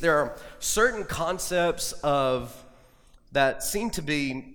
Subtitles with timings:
[0.00, 2.64] There are certain concepts of
[3.32, 4.54] that seem to be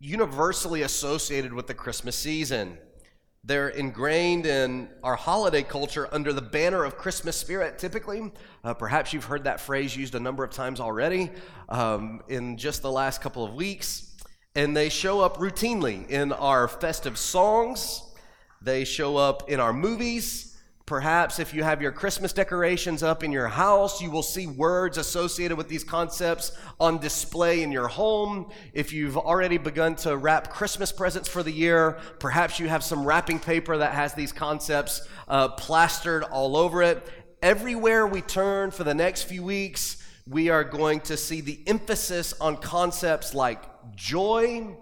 [0.00, 2.78] universally associated with the Christmas season.
[3.44, 8.32] They're ingrained in our holiday culture under the banner of Christmas spirit, typically.
[8.64, 11.30] Uh, perhaps you've heard that phrase used a number of times already
[11.68, 14.16] um, in just the last couple of weeks.
[14.54, 18.02] And they show up routinely in our festive songs,
[18.62, 20.47] they show up in our movies,
[20.88, 24.96] Perhaps if you have your Christmas decorations up in your house, you will see words
[24.96, 28.50] associated with these concepts on display in your home.
[28.72, 33.04] If you've already begun to wrap Christmas presents for the year, perhaps you have some
[33.04, 37.06] wrapping paper that has these concepts uh, plastered all over it.
[37.42, 42.32] Everywhere we turn for the next few weeks, we are going to see the emphasis
[42.40, 43.62] on concepts like
[43.94, 44.74] joy,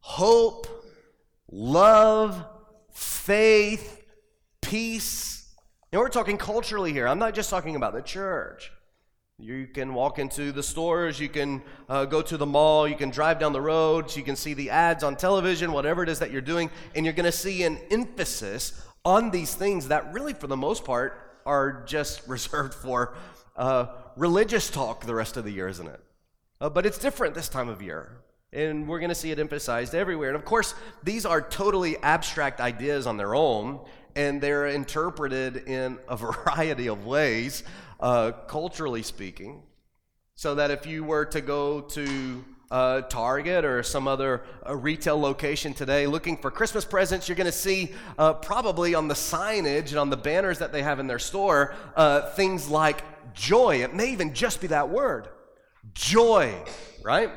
[0.00, 0.66] hope,
[1.52, 2.42] love,
[2.94, 3.95] faith,
[4.66, 5.54] peace.
[5.92, 7.06] And we're talking culturally here.
[7.06, 8.72] I'm not just talking about the church.
[9.38, 13.10] You can walk into the stores, you can uh, go to the mall, you can
[13.10, 16.30] drive down the roads, you can see the ads on television, whatever it is that
[16.30, 20.46] you're doing, and you're going to see an emphasis on these things that really, for
[20.46, 23.14] the most part, are just reserved for
[23.56, 26.00] uh, religious talk the rest of the year, isn't it?
[26.60, 28.22] Uh, but it's different this time of year.
[28.52, 30.30] And we're going to see it emphasized everywhere.
[30.30, 33.80] And of course, these are totally abstract ideas on their own,
[34.16, 37.62] and they're interpreted in a variety of ways,
[38.00, 39.62] uh, culturally speaking.
[40.34, 45.18] So that if you were to go to uh, Target or some other uh, retail
[45.18, 49.90] location today looking for Christmas presents, you're going to see uh, probably on the signage
[49.90, 53.02] and on the banners that they have in their store uh, things like
[53.34, 53.82] joy.
[53.82, 55.28] It may even just be that word
[55.94, 56.54] joy,
[57.02, 57.30] right?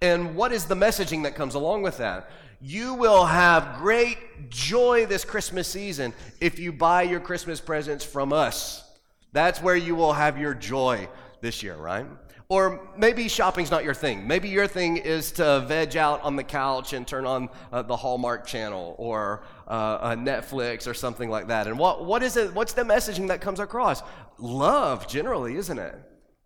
[0.00, 2.30] And what is the messaging that comes along with that?
[2.60, 8.32] You will have great joy this Christmas season if you buy your Christmas presents from
[8.32, 8.84] us.
[9.32, 11.08] That's where you will have your joy
[11.40, 12.06] this year, right?
[12.48, 14.26] Or maybe shopping's not your thing.
[14.26, 17.94] Maybe your thing is to veg out on the couch and turn on uh, the
[17.94, 21.66] Hallmark channel or uh, Netflix or something like that.
[21.66, 22.54] And what, what is it?
[22.54, 24.02] What's the messaging that comes across?
[24.38, 25.94] Love, generally, isn't it?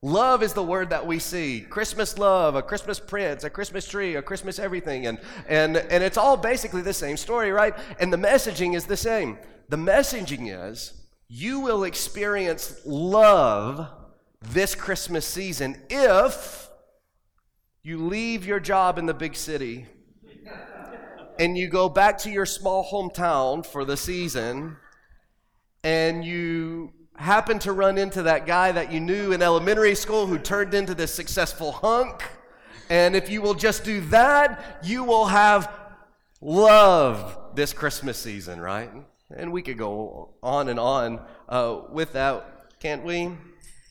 [0.04, 1.60] Love is the word that we see.
[1.60, 5.06] Christmas love, a Christmas prince, a Christmas tree, a Christmas everything.
[5.06, 7.72] And, and, and it's all basically the same story, right?
[8.00, 9.38] And the messaging is the same.
[9.68, 10.92] The messaging is
[11.28, 13.88] you will experience love
[14.40, 16.68] this Christmas season if
[17.84, 19.86] you leave your job in the big city
[21.38, 24.76] and you go back to your small hometown for the season
[25.84, 30.38] and you happen to run into that guy that you knew in elementary school who
[30.38, 32.22] turned into this successful hunk.
[32.90, 35.72] And if you will just do that, you will have
[36.40, 38.90] love this Christmas season, right?
[39.34, 43.30] And we could go on and on uh, with that, can't we?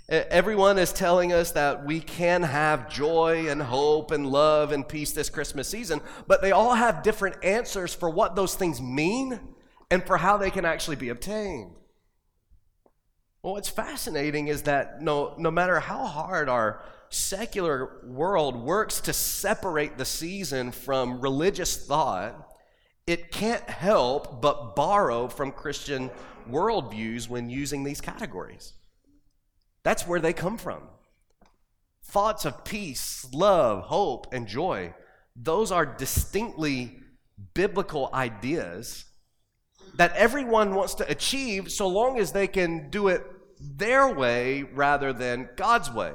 [0.09, 5.14] Everyone is telling us that we can have joy and hope and love and peace
[5.14, 9.40] this Christmas season, but they all have different answers for what those things mean
[9.90, 11.72] and for how they can actually be obtained.
[13.44, 19.13] Well, what's fascinating is that no, no matter how hard our secular world works to
[19.13, 22.56] separate the season from religious thought,
[23.07, 26.12] it can't help but borrow from Christian
[26.50, 28.74] worldviews when using these categories.
[29.84, 30.84] That's where they come from.
[32.03, 34.94] Thoughts of peace, love, hope, and joy,
[35.35, 37.00] those are distinctly
[37.56, 39.06] biblical ideas
[39.96, 43.25] that everyone wants to achieve so long as they can do it
[43.59, 46.13] their way rather than God's way.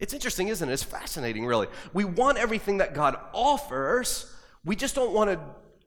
[0.00, 0.72] It's interesting, isn't it?
[0.72, 1.66] It's fascinating, really.
[1.92, 4.32] We want everything that God offers,
[4.64, 5.40] we just don't want to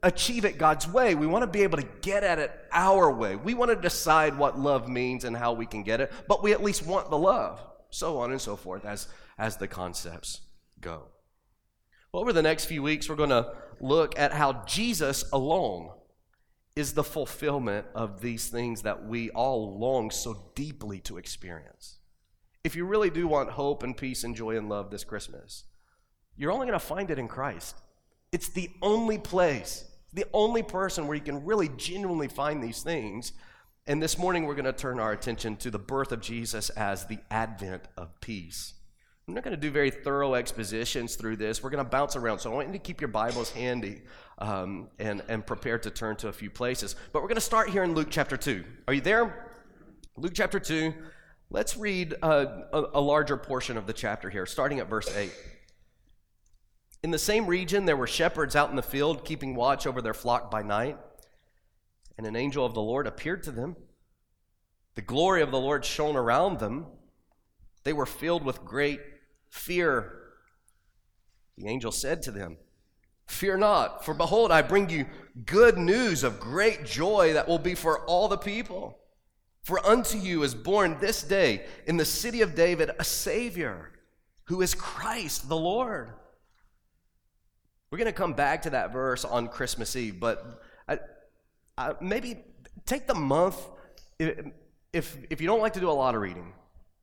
[0.03, 1.15] achieve it God's way.
[1.15, 3.35] We want to be able to get at it our way.
[3.35, 6.51] We want to decide what love means and how we can get it, but we
[6.53, 7.61] at least want the love.
[7.89, 10.41] So on and so forth as, as the concepts
[10.79, 11.03] go.
[12.11, 15.91] Well, over the next few weeks, we're going to look at how Jesus alone
[16.75, 21.97] is the fulfillment of these things that we all long so deeply to experience.
[22.63, 25.65] If you really do want hope and peace and joy and love this Christmas,
[26.37, 27.75] you're only going to find it in Christ.
[28.31, 29.83] It's the only place,
[30.13, 33.33] the only person where you can really genuinely find these things.
[33.87, 37.05] And this morning, we're going to turn our attention to the birth of Jesus as
[37.05, 38.75] the advent of peace.
[39.27, 41.61] I'm not going to do very thorough expositions through this.
[41.61, 42.39] We're going to bounce around.
[42.39, 44.01] So I want you to keep your Bibles handy
[44.41, 46.95] um, and, and prepared to turn to a few places.
[47.13, 48.65] But we're going to start here in Luke chapter 2.
[48.87, 49.53] Are you there?
[50.17, 50.93] Luke chapter 2.
[51.51, 55.31] Let's read uh, a, a larger portion of the chapter here, starting at verse 8.
[57.03, 60.13] In the same region, there were shepherds out in the field, keeping watch over their
[60.13, 60.97] flock by night.
[62.17, 63.75] And an angel of the Lord appeared to them.
[64.95, 66.87] The glory of the Lord shone around them
[67.83, 68.99] They were filled with great
[69.49, 70.17] fear.
[71.57, 72.57] The angel said to them,
[73.31, 75.05] Fear not, for behold, I bring you
[75.45, 78.99] good news of great joy that will be for all the people.
[79.63, 83.93] For unto you is born this day in the city of David a Savior,
[84.43, 86.11] who is Christ the Lord.
[87.89, 90.99] We're going to come back to that verse on Christmas Eve, but I,
[91.77, 92.43] I, maybe
[92.85, 93.57] take the month.
[94.19, 94.45] If,
[94.91, 96.51] if, if you don't like to do a lot of reading,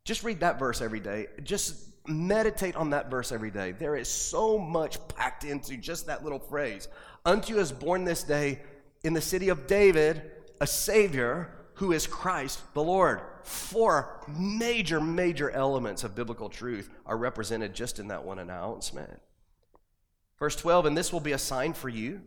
[0.09, 1.27] just read that verse every day.
[1.45, 1.77] Just
[2.07, 3.73] meditate on that verse every day.
[3.73, 6.89] There is so much packed into just that little phrase.
[7.27, 8.63] Unto you is born this day
[9.05, 10.23] in the city of David
[10.63, 13.21] a Savior who is Christ the Lord.
[13.43, 19.21] Four major, major elements of biblical truth are represented just in that one announcement.
[20.39, 22.23] Verse 12, and this will be a sign for you.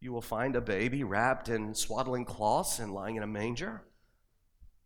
[0.00, 3.82] You will find a baby wrapped in swaddling cloths and lying in a manger.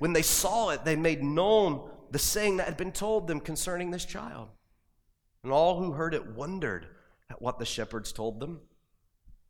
[0.00, 3.90] when they saw it, they made known the saying that had been told them concerning
[3.90, 4.48] this child.
[5.44, 6.86] And all who heard it wondered
[7.30, 8.62] at what the shepherds told them.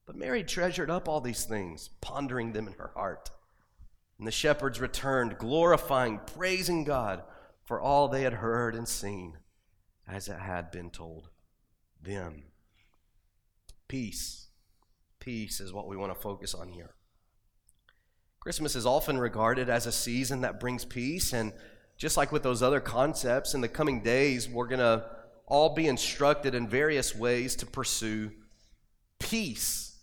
[0.06, 3.30] But Mary treasured up all these things, pondering them in her heart.
[4.18, 7.22] And the shepherds returned, glorifying, praising God
[7.62, 9.38] for all they had heard and seen
[10.08, 11.30] as it had been told
[12.02, 12.42] them.
[13.86, 14.48] Peace.
[15.20, 16.96] Peace is what we want to focus on here.
[18.40, 21.52] Christmas is often regarded as a season that brings peace, and
[21.98, 25.04] just like with those other concepts, in the coming days, we're going to
[25.46, 28.30] all be instructed in various ways to pursue
[29.18, 29.98] peace,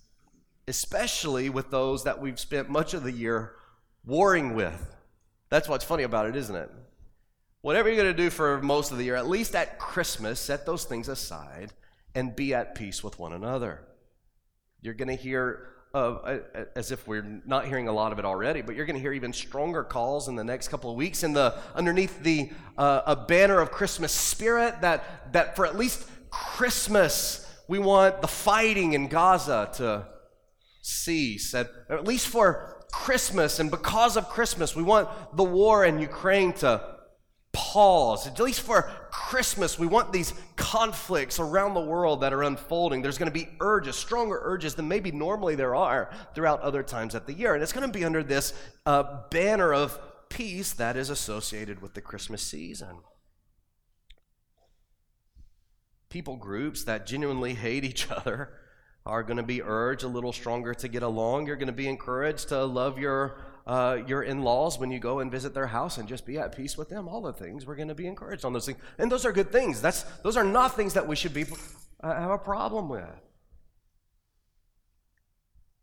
[0.67, 3.55] especially with those that we've spent much of the year
[4.05, 4.95] warring with.
[5.49, 6.69] That's what's funny about it, isn't it?
[7.61, 10.65] Whatever you're going to do for most of the year, at least at Christmas, set
[10.65, 11.73] those things aside
[12.13, 13.81] and be at peace with one another.
[14.81, 16.39] You're going to hear, uh,
[16.75, 19.13] as if we're not hearing a lot of it already, but you're going to hear
[19.13, 21.23] even stronger calls in the next couple of weeks.
[21.23, 26.07] In the underneath the uh, a banner of Christmas spirit, that that for at least
[26.29, 30.07] Christmas we want the fighting in Gaza to
[30.81, 31.53] cease.
[31.53, 36.53] At, at least for Christmas, and because of Christmas, we want the war in Ukraine
[36.53, 36.81] to
[37.51, 38.27] pause.
[38.27, 43.01] At least for Christmas, we want these conflicts around the world that are unfolding.
[43.01, 47.15] There's going to be urges, stronger urges than maybe normally there are throughout other times
[47.15, 47.53] of the year.
[47.53, 48.53] And it's going to be under this
[48.85, 49.99] uh, banner of
[50.29, 52.99] peace that is associated with the Christmas season.
[56.09, 58.51] People groups that genuinely hate each other
[59.05, 61.47] are going to be urged a little stronger to get along.
[61.47, 65.29] You're going to be encouraged to love your uh, your in-laws when you go and
[65.29, 67.07] visit their house and just be at peace with them.
[67.07, 69.51] All the things we're going to be encouraged on those things, and those are good
[69.51, 69.81] things.
[69.81, 71.45] That's those are not things that we should be
[72.01, 73.03] uh, have a problem with.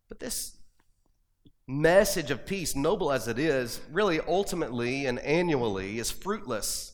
[0.09, 0.57] But this
[1.67, 6.93] message of peace, noble as it is, really ultimately and annually is fruitless.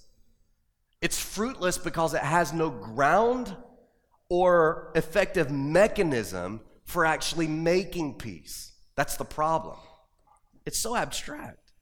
[1.00, 3.54] It's fruitless because it has no ground
[4.28, 8.72] or effective mechanism for actually making peace.
[8.96, 9.76] That's the problem.
[10.66, 11.72] It's so abstract.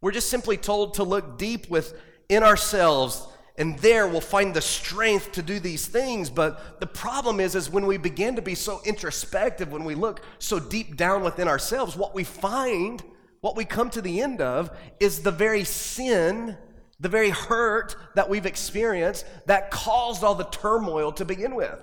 [0.00, 3.26] We're just simply told to look deep within ourselves
[3.56, 7.70] and there we'll find the strength to do these things but the problem is is
[7.70, 11.94] when we begin to be so introspective when we look so deep down within ourselves
[11.94, 13.04] what we find
[13.42, 16.56] what we come to the end of is the very sin
[17.00, 21.78] the very hurt that we've experienced that caused all the turmoil to begin with.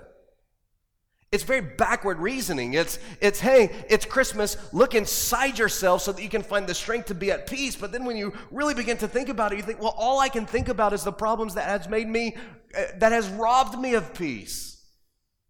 [1.32, 2.74] It's very backward reasoning.
[2.74, 4.58] It's, it's, hey, it's Christmas.
[4.70, 7.74] Look inside yourself so that you can find the strength to be at peace.
[7.74, 10.28] But then when you really begin to think about it, you think, well, all I
[10.28, 12.36] can think about is the problems that has made me,
[12.76, 14.84] uh, that has robbed me of peace.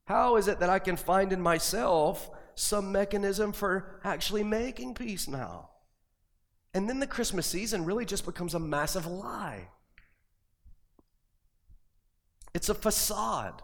[0.04, 5.26] How is it that I can find in myself some mechanism for actually making peace
[5.26, 5.70] now?
[6.74, 9.66] And then the Christmas season really just becomes a massive lie.
[12.54, 13.62] It's a facade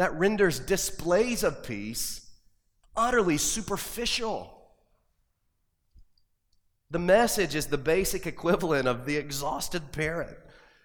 [0.00, 2.26] that renders displays of peace
[2.96, 4.50] utterly superficial.
[6.90, 10.38] The message is the basic equivalent of the exhausted parent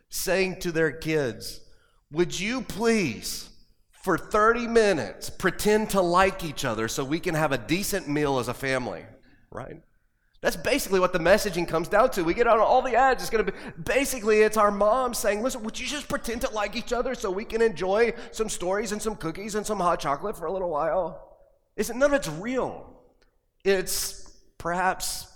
[0.10, 1.62] saying to their kids,
[2.12, 3.48] Would you please,
[4.04, 8.38] for 30 minutes, pretend to like each other so we can have a decent meal
[8.38, 9.06] as a family,
[9.50, 9.82] right?
[10.46, 12.24] That's basically what the messaging comes down to.
[12.24, 13.24] We get on all the ads.
[13.24, 16.52] It's going to be basically it's our mom saying, "Listen, would you just pretend to
[16.52, 20.00] like each other so we can enjoy some stories and some cookies and some hot
[20.00, 21.36] chocolate for a little while?"
[21.76, 23.02] Isn't none of it's real.
[23.64, 25.34] It's perhaps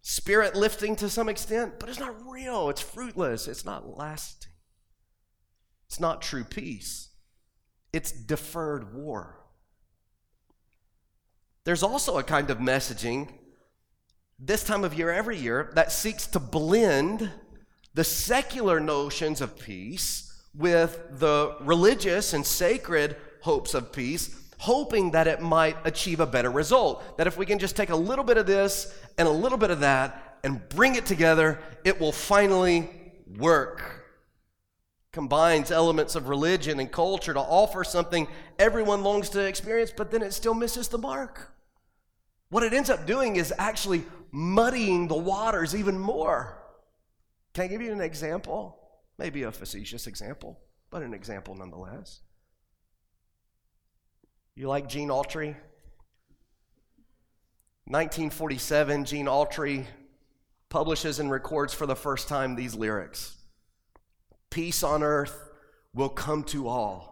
[0.00, 2.70] spirit lifting to some extent, but it's not real.
[2.70, 3.48] It's fruitless.
[3.48, 4.52] It's not lasting.
[5.88, 7.08] It's not true peace.
[7.92, 9.40] It's deferred war.
[11.64, 13.39] There's also a kind of messaging
[14.40, 17.30] this time of year every year that seeks to blend
[17.94, 25.26] the secular notions of peace with the religious and sacred hopes of peace, hoping that
[25.26, 27.18] it might achieve a better result.
[27.18, 29.70] That if we can just take a little bit of this and a little bit
[29.70, 32.88] of that and bring it together, it will finally
[33.38, 33.82] work.
[35.12, 38.26] Combines elements of religion and culture to offer something
[38.58, 41.52] everyone longs to experience, but then it still misses the mark.
[42.48, 46.58] What it ends up doing is actually muddying the waters even more.
[47.54, 48.78] Can I give you an example?
[49.18, 50.60] Maybe a facetious example,
[50.90, 52.20] but an example nonetheless.
[54.54, 55.56] You like Gene Autry?
[57.86, 59.86] 1947, Gene Autry
[60.68, 63.36] publishes and records for the first time these lyrics
[64.50, 65.50] Peace on earth
[65.94, 67.10] will come to all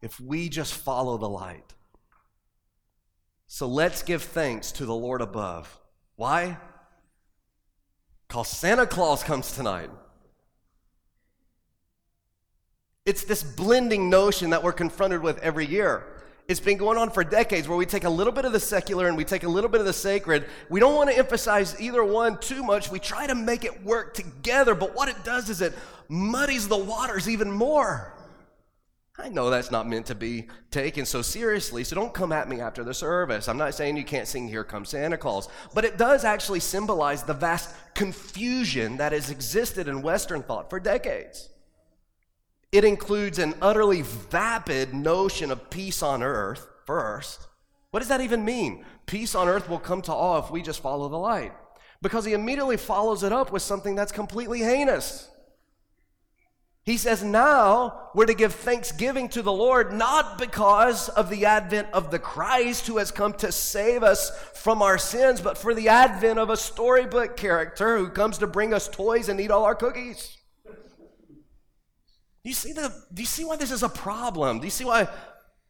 [0.00, 1.74] if we just follow the light.
[3.46, 5.78] So let's give thanks to the Lord above.
[6.16, 6.58] Why?
[8.28, 9.90] Because Santa Claus comes tonight.
[13.04, 16.06] It's this blending notion that we're confronted with every year.
[16.48, 19.08] It's been going on for decades where we take a little bit of the secular
[19.08, 20.46] and we take a little bit of the sacred.
[20.68, 22.90] We don't want to emphasize either one too much.
[22.90, 25.72] We try to make it work together, but what it does is it
[26.08, 28.12] muddies the waters even more.
[29.22, 32.60] I know that's not meant to be taken so seriously, so don't come at me
[32.60, 33.46] after the service.
[33.46, 37.22] I'm not saying you can't sing Here Comes Santa Claus, but it does actually symbolize
[37.22, 41.50] the vast confusion that has existed in Western thought for decades.
[42.72, 47.46] It includes an utterly vapid notion of peace on earth, first.
[47.92, 48.84] What does that even mean?
[49.06, 51.52] Peace on earth will come to all if we just follow the light.
[52.00, 55.28] Because he immediately follows it up with something that's completely heinous.
[56.84, 61.88] He says, now we're to give thanksgiving to the Lord, not because of the advent
[61.92, 65.88] of the Christ who has come to save us from our sins, but for the
[65.88, 69.76] advent of a storybook character who comes to bring us toys and eat all our
[69.76, 70.36] cookies.
[70.66, 74.58] Do you see the do you see why this is a problem?
[74.58, 75.06] Do you see why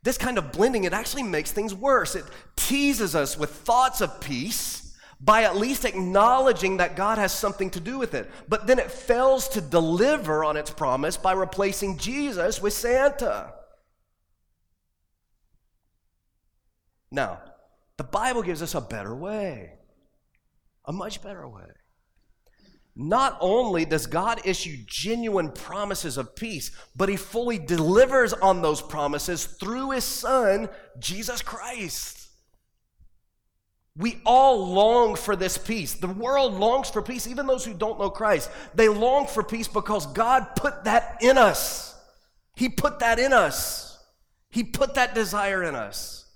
[0.02, 2.14] this kind of blending it actually makes things worse?
[2.14, 2.25] It
[2.57, 4.82] teases us with thoughts of peace
[5.23, 8.29] by at least acknowledging that God has something to do with it.
[8.49, 13.52] But then it fails to deliver on its promise by replacing Jesus with Santa.
[17.12, 17.41] Now,
[17.99, 19.75] the Bible gives us a better way,
[20.87, 21.67] a much better way.
[22.97, 28.83] Not only does God issue genuine promises of peace, but He fully delivers on those
[28.83, 32.22] promises through His Son, Jesus Christ.
[33.96, 35.94] We all long for this peace.
[35.94, 38.50] The world longs for peace, even those who don't know Christ.
[38.75, 41.94] They long for peace because God put that in us.
[42.56, 43.99] He put that in us.
[44.50, 46.26] He put that desire in us.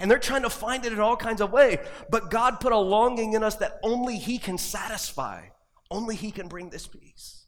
[0.00, 1.78] And they're trying to find it in all kinds of ways.
[2.10, 5.42] But God put a longing in us that only He can satisfy.
[5.90, 7.46] Only He can bring this peace.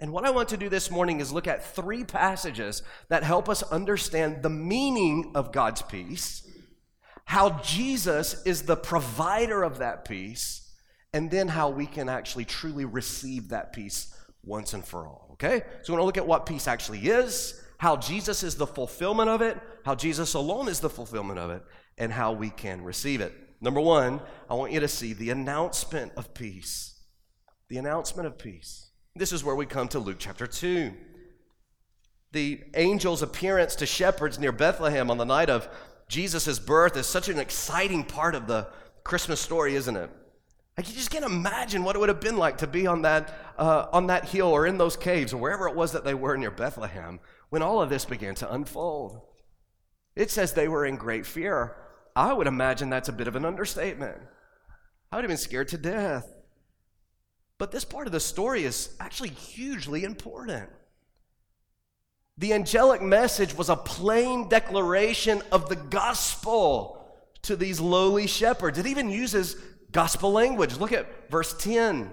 [0.00, 3.48] And what I want to do this morning is look at three passages that help
[3.48, 6.48] us understand the meaning of God's peace
[7.24, 10.70] how Jesus is the provider of that peace,
[11.12, 14.14] and then how we can actually truly receive that peace
[14.44, 15.30] once and for all.
[15.32, 15.62] Okay?
[15.82, 19.42] So, we're gonna look at what peace actually is, how Jesus is the fulfillment of
[19.42, 21.62] it, how Jesus alone is the fulfillment of it,
[21.98, 23.32] and how we can receive it.
[23.60, 27.00] Number one, I want you to see the announcement of peace.
[27.68, 28.90] The announcement of peace.
[29.14, 30.92] This is where we come to Luke chapter 2.
[32.32, 35.68] The angel's appearance to shepherds near Bethlehem on the night of
[36.12, 38.68] Jesus' birth is such an exciting part of the
[39.02, 40.10] Christmas story, isn't it?
[40.76, 43.34] Like you just can't imagine what it would have been like to be on that
[43.56, 46.36] uh, on that hill or in those caves or wherever it was that they were
[46.36, 49.22] near Bethlehem when all of this began to unfold.
[50.14, 51.76] It says they were in great fear.
[52.14, 54.18] I would imagine that's a bit of an understatement.
[55.10, 56.30] I would have been scared to death.
[57.56, 60.68] But this part of the story is actually hugely important.
[62.38, 66.98] The angelic message was a plain declaration of the gospel
[67.42, 68.78] to these lowly shepherds.
[68.78, 69.56] It even uses
[69.90, 70.78] gospel language.
[70.78, 72.10] Look at verse 10.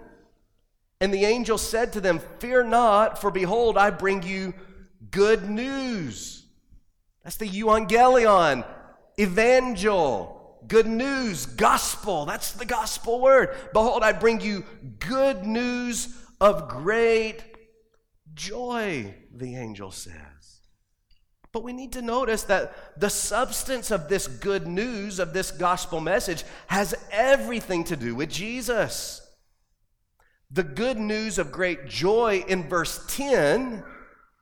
[1.01, 4.53] And the angel said to them, Fear not, for behold, I bring you
[5.11, 6.45] good news.
[7.23, 8.65] That's the euangelion,
[9.19, 10.35] evangel.
[10.67, 12.25] good news, gospel.
[12.25, 13.55] That's the gospel word.
[13.71, 14.65] Behold, I bring you
[14.99, 17.43] good news of great
[18.33, 20.61] joy, the angel says.
[21.51, 25.99] But we need to notice that the substance of this good news, of this gospel
[25.99, 29.25] message, has everything to do with Jesus.
[30.51, 33.83] The good news of great joy in verse 10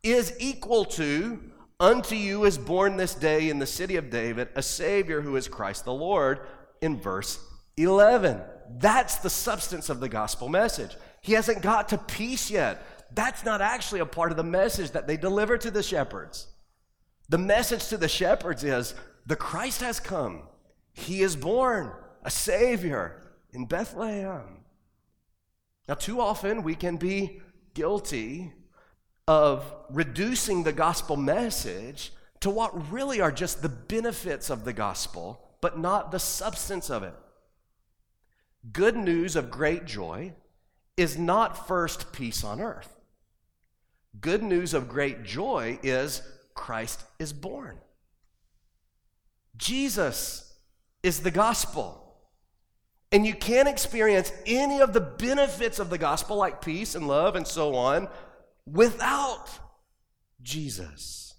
[0.04, 1.40] is equal to
[1.80, 5.48] Unto you is born this day in the city of David a Savior who is
[5.48, 6.40] Christ the Lord
[6.82, 7.40] in verse
[7.78, 8.42] 11.
[8.80, 10.96] That's the substance of the gospel message.
[11.22, 12.82] He hasn't got to peace yet.
[13.14, 16.48] That's not actually a part of the message that they deliver to the shepherds.
[17.30, 18.94] The message to the shepherds is
[19.26, 20.44] the Christ has come.
[20.94, 21.92] He is born,
[22.24, 23.22] a Savior
[23.52, 24.64] in Bethlehem.
[25.88, 27.42] Now, too often we can be
[27.74, 28.54] guilty
[29.28, 35.42] of reducing the gospel message to what really are just the benefits of the gospel,
[35.62, 37.14] but not the substance of it.
[38.72, 40.34] Good news of great joy
[40.98, 42.97] is not first peace on earth.
[44.22, 46.22] Good news of great joy is
[46.54, 47.78] Christ is born.
[49.58, 50.58] Jesus
[51.04, 52.04] is the gospel.
[53.12, 57.36] And you can't experience any of the benefits of the gospel, like peace and love
[57.36, 58.10] and so on,
[58.66, 59.48] without
[60.42, 61.36] Jesus,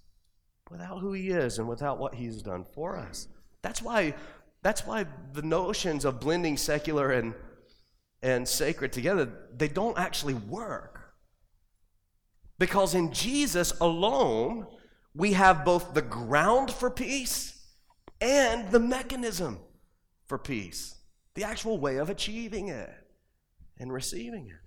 [0.71, 3.27] without who he is and without what he's done for us.
[3.61, 4.15] That's why,
[4.63, 7.35] that's why the notions of blending secular and,
[8.23, 10.98] and sacred together, they don't actually work.
[12.59, 14.67] Because in Jesus alone,
[15.15, 17.55] we have both the ground for peace
[18.21, 19.59] and the mechanism
[20.27, 20.95] for peace,
[21.33, 22.93] the actual way of achieving it
[23.79, 24.59] and receiving it.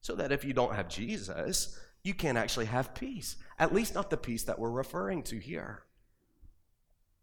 [0.00, 4.08] So that if you don't have Jesus, you can't actually have peace, at least not
[4.08, 5.82] the peace that we're referring to here.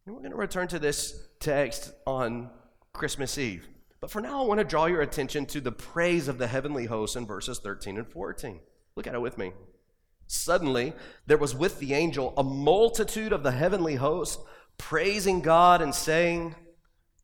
[0.06, 2.52] And we're going to return to this text on
[2.94, 3.68] Christmas Eve.
[4.02, 6.86] But for now, I want to draw your attention to the praise of the heavenly
[6.86, 8.60] host in verses 13 and 14.
[8.96, 9.52] Look at it with me.
[10.28, 10.94] Suddenly,
[11.28, 14.40] there was with the angel a multitude of the heavenly host
[14.78, 16.56] praising God and saying,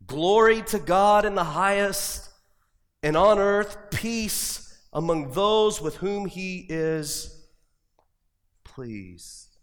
[0.05, 2.29] Glory to God in the highest,
[3.03, 7.47] and on earth peace among those with whom he is
[8.63, 9.57] pleased.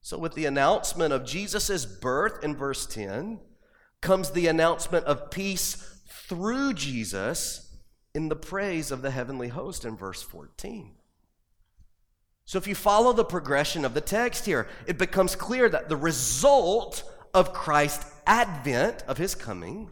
[0.00, 3.40] So, with the announcement of Jesus' birth in verse 10,
[4.00, 7.74] comes the announcement of peace through Jesus
[8.14, 10.92] in the praise of the heavenly host in verse 14.
[12.46, 15.96] So, if you follow the progression of the text here, it becomes clear that the
[15.96, 17.02] result
[17.32, 19.90] of Christ's advent, of his coming,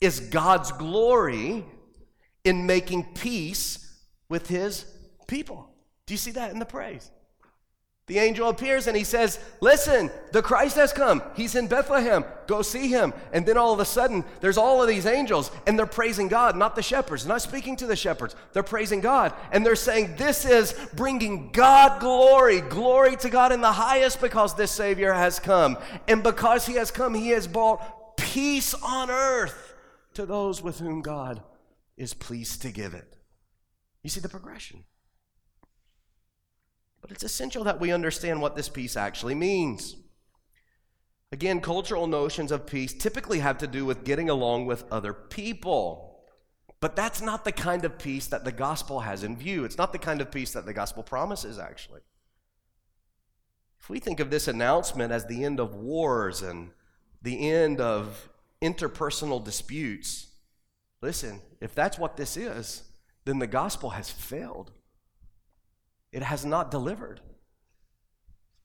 [0.00, 1.64] is God's glory
[2.44, 4.84] in making peace with his
[5.26, 5.68] people.
[6.06, 7.10] Do you see that in the praise?
[8.06, 11.22] The angel appears and he says, Listen, the Christ has come.
[11.34, 12.24] He's in Bethlehem.
[12.46, 13.12] Go see him.
[13.32, 16.56] And then all of a sudden, there's all of these angels and they're praising God,
[16.56, 18.36] not the shepherds, not speaking to the shepherds.
[18.52, 19.32] They're praising God.
[19.50, 24.54] And they're saying, This is bringing God glory, glory to God in the highest because
[24.54, 25.76] this Savior has come.
[26.06, 29.74] And because he has come, he has brought peace on earth
[30.14, 31.42] to those with whom God
[31.96, 33.16] is pleased to give it.
[34.04, 34.84] You see the progression.
[37.06, 39.94] But it's essential that we understand what this peace actually means.
[41.30, 46.24] Again, cultural notions of peace typically have to do with getting along with other people.
[46.80, 49.64] But that's not the kind of peace that the gospel has in view.
[49.64, 52.00] It's not the kind of peace that the gospel promises, actually.
[53.80, 56.70] If we think of this announcement as the end of wars and
[57.22, 58.28] the end of
[58.60, 60.26] interpersonal disputes,
[61.00, 62.82] listen, if that's what this is,
[63.24, 64.72] then the gospel has failed
[66.16, 67.20] it has not delivered.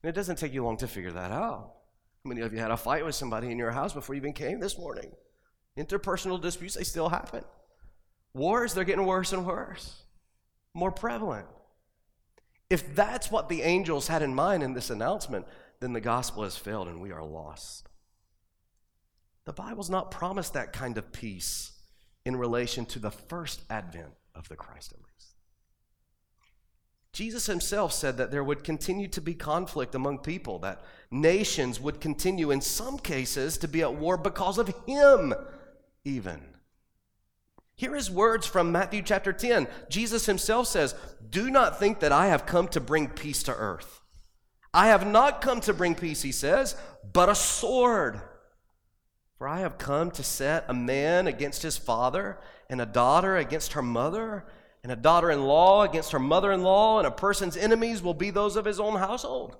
[0.02, 1.74] And it doesn't take you long to figure that out.
[2.24, 4.32] How many of you had a fight with somebody in your house before you even
[4.32, 5.12] came this morning?
[5.76, 7.44] Interpersonal disputes, they still happen.
[8.32, 10.00] Wars, they're getting worse and worse,
[10.72, 11.46] more prevalent.
[12.70, 15.44] If that's what the angels had in mind in this announcement,
[15.80, 17.86] then the gospel has failed and we are lost.
[19.44, 21.72] The Bible's not promised that kind of peace
[22.24, 25.31] in relation to the first advent of the Christ, at least.
[27.12, 32.00] Jesus himself said that there would continue to be conflict among people, that nations would
[32.00, 35.34] continue, in some cases, to be at war because of him,
[36.04, 36.40] even.
[37.74, 39.68] Here is words from Matthew chapter 10.
[39.90, 40.94] Jesus himself says,
[41.28, 44.00] Do not think that I have come to bring peace to earth.
[44.72, 46.76] I have not come to bring peace, he says,
[47.12, 48.22] but a sword.
[49.36, 52.38] For I have come to set a man against his father,
[52.70, 54.46] and a daughter against her mother
[54.82, 58.14] and a daughter in law against her mother in law, and a person's enemies will
[58.14, 59.56] be those of his own household.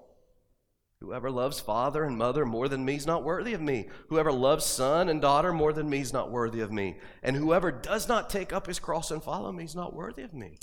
[1.01, 3.89] Whoever loves father and mother more than me is not worthy of me.
[4.09, 6.97] Whoever loves son and daughter more than me is not worthy of me.
[7.25, 10.33] And whoever does not take up his cross and follow me is not worthy of
[10.33, 10.59] me.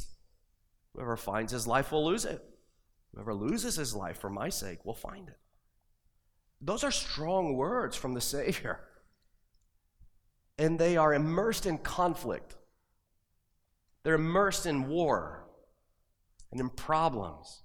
[0.94, 2.42] Whoever finds his life will lose it.
[3.14, 5.38] Whoever loses his life for my sake will find it.
[6.62, 8.80] Those are strong words from the Savior.
[10.58, 12.56] And they are immersed in conflict,
[14.04, 15.46] they're immersed in war
[16.52, 17.64] and in problems.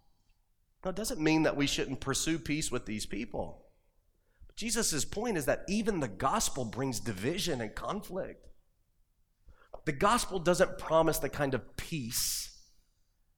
[0.84, 3.66] Now, it doesn't mean that we shouldn't pursue peace with these people.
[4.46, 8.48] But Jesus' point is that even the gospel brings division and conflict.
[9.86, 12.58] The gospel doesn't promise the kind of peace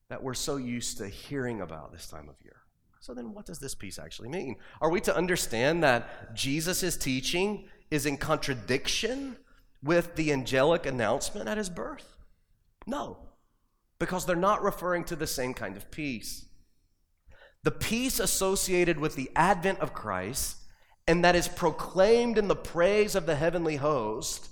[0.08, 2.56] that we're so used to hearing about this time of year.
[3.00, 4.56] So, then what does this peace actually mean?
[4.80, 9.36] Are we to understand that Jesus' teaching is in contradiction
[9.82, 12.15] with the angelic announcement at his birth?
[12.86, 13.18] No,
[13.98, 16.46] because they're not referring to the same kind of peace
[17.66, 20.58] the peace associated with the advent of Christ
[21.08, 24.48] and that is proclaimed in the praise of the heavenly host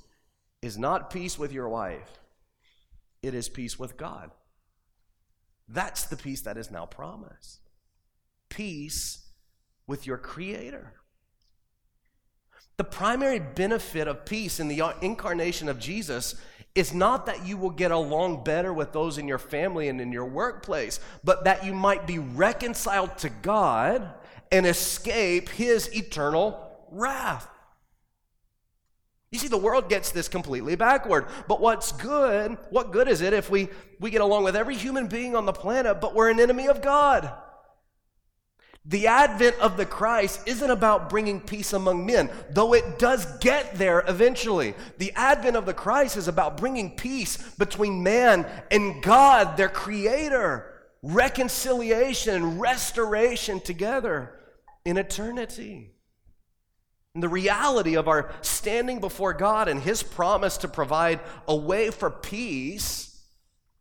[0.62, 2.18] is not peace with your wife,
[3.22, 4.32] it is peace with God.
[5.68, 7.60] That's the peace that is now promised.
[8.48, 9.30] Peace
[9.86, 10.94] with your Creator.
[12.78, 16.34] The primary benefit of peace in the incarnation of Jesus
[16.74, 20.10] is not that you will get along better with those in your family and in
[20.10, 24.12] your workplace, but that you might be reconciled to God
[24.50, 26.60] and escape his eternal
[26.90, 27.48] wrath.
[29.30, 31.26] You see, the world gets this completely backward.
[31.48, 35.08] But what's good, what good is it if we, we get along with every human
[35.08, 37.32] being on the planet, but we're an enemy of God?
[38.86, 43.76] The advent of the Christ isn't about bringing peace among men, though it does get
[43.76, 44.74] there eventually.
[44.98, 50.70] The advent of the Christ is about bringing peace between man and God, their creator,
[51.02, 54.38] reconciliation, restoration together
[54.84, 55.94] in eternity.
[57.14, 61.90] And the reality of our standing before God and His promise to provide a way
[61.90, 63.22] for peace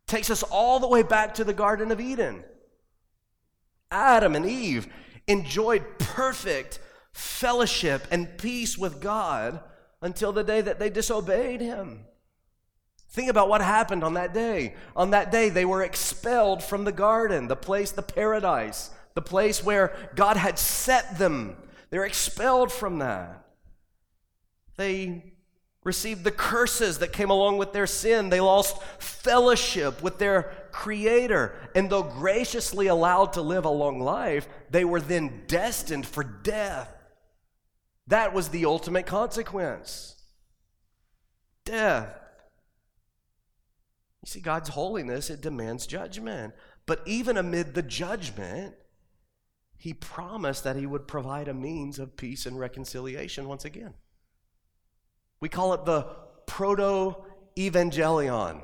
[0.06, 2.42] takes us all the way back to the Garden of Eden.
[3.94, 4.88] Adam and Eve
[5.28, 6.80] enjoyed perfect
[7.12, 9.60] fellowship and peace with God
[10.02, 12.04] until the day that they disobeyed Him.
[13.10, 14.74] Think about what happened on that day.
[14.96, 19.62] On that day, they were expelled from the garden, the place, the paradise, the place
[19.62, 21.56] where God had set them.
[21.90, 23.46] They're expelled from that.
[24.76, 25.33] They
[25.84, 28.30] received the curses that came along with their sin.
[28.30, 31.54] They lost fellowship with their Creator.
[31.74, 36.90] And though graciously allowed to live a long life, they were then destined for death.
[38.08, 40.16] That was the ultimate consequence
[41.64, 42.14] death.
[44.22, 46.54] You see, God's holiness, it demands judgment.
[46.86, 48.74] But even amid the judgment,
[49.76, 53.94] He promised that He would provide a means of peace and reconciliation once again.
[55.44, 56.04] We call it the
[56.46, 57.16] proto
[57.54, 58.62] evangelion.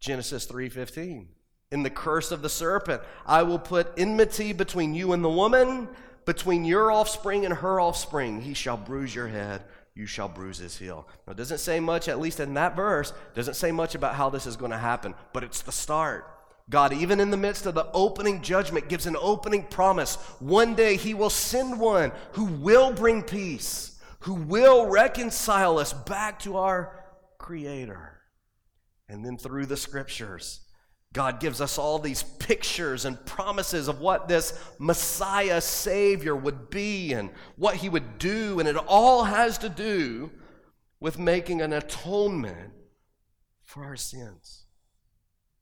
[0.00, 1.28] Genesis 3:15.
[1.70, 5.88] In the curse of the serpent, I will put enmity between you and the woman,
[6.24, 8.40] between your offspring and her offspring.
[8.40, 9.62] He shall bruise your head,
[9.94, 11.06] you shall bruise his heel.
[11.28, 14.28] Now, it doesn't say much, at least in that verse, doesn't say much about how
[14.28, 16.26] this is going to happen, but it's the start.
[16.68, 20.16] God, even in the midst of the opening judgment, gives an opening promise.
[20.40, 26.38] One day he will send one who will bring peace who will reconcile us back
[26.40, 27.04] to our
[27.38, 28.20] Creator.
[29.08, 30.60] And then through the scriptures,
[31.12, 37.12] God gives us all these pictures and promises of what this Messiah Savior would be
[37.12, 38.58] and what he would do.
[38.58, 40.30] And it all has to do
[41.00, 42.72] with making an atonement
[43.62, 44.64] for our sins.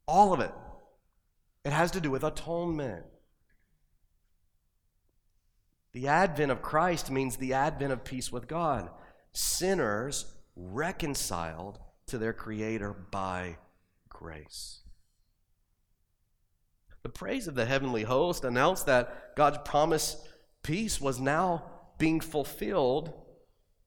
[0.08, 0.52] All of it.
[1.64, 3.04] It has to do with atonement.
[5.94, 8.90] The advent of Christ means the advent of peace with God.
[9.32, 10.26] Sinners
[10.56, 11.78] reconciled
[12.08, 13.56] to their Creator by
[14.08, 14.80] grace.
[17.04, 20.26] The praise of the heavenly host announced that God's promised
[20.62, 23.12] peace was now being fulfilled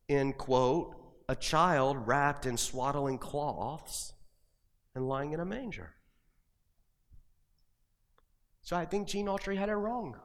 [0.07, 0.95] in, quote,
[1.27, 4.13] a child wrapped in swaddling cloths
[4.95, 5.93] and lying in a manger.
[8.61, 10.15] So I think Gene Autry had it wrong.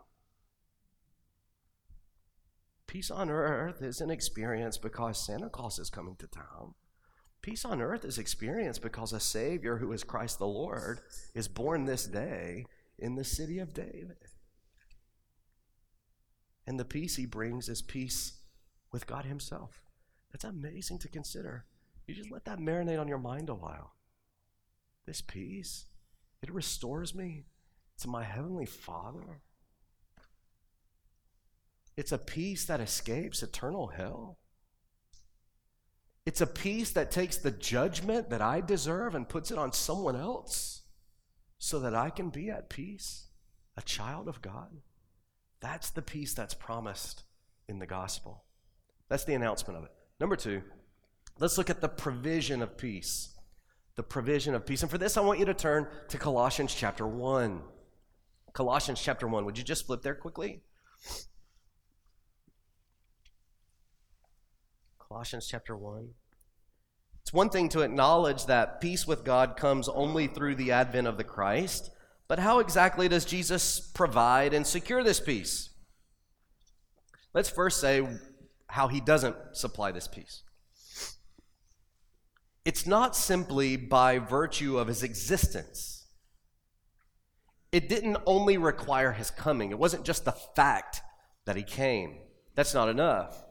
[2.92, 6.74] Peace on earth isn't experienced because Santa Claus is coming to town.
[7.40, 11.00] Peace on earth is experienced because a Savior who is Christ the Lord
[11.34, 12.66] is born this day
[12.98, 14.18] in the city of David.
[16.66, 18.34] And the peace he brings is peace
[18.92, 19.80] with God Himself.
[20.30, 21.64] That's amazing to consider.
[22.06, 23.94] You just let that marinate on your mind a while.
[25.06, 25.86] This peace,
[26.42, 27.46] it restores me
[28.02, 29.40] to my Heavenly Father.
[31.96, 34.38] It's a peace that escapes eternal hell.
[36.24, 40.16] It's a peace that takes the judgment that I deserve and puts it on someone
[40.16, 40.82] else
[41.58, 43.28] so that I can be at peace,
[43.76, 44.68] a child of God.
[45.60, 47.24] That's the peace that's promised
[47.68, 48.44] in the gospel.
[49.08, 49.90] That's the announcement of it.
[50.20, 50.62] Number two,
[51.38, 53.34] let's look at the provision of peace.
[53.96, 54.82] The provision of peace.
[54.82, 57.60] And for this, I want you to turn to Colossians chapter 1.
[58.52, 59.44] Colossians chapter 1.
[59.44, 60.62] Would you just flip there quickly?
[65.12, 66.08] Colossians chapter 1.
[67.20, 71.18] It's one thing to acknowledge that peace with God comes only through the advent of
[71.18, 71.90] the Christ,
[72.28, 75.68] but how exactly does Jesus provide and secure this peace?
[77.34, 78.08] Let's first say
[78.68, 80.44] how he doesn't supply this peace.
[82.64, 86.06] It's not simply by virtue of his existence.
[87.70, 91.02] It didn't only require his coming, it wasn't just the fact
[91.44, 92.16] that he came.
[92.54, 93.44] That's not enough.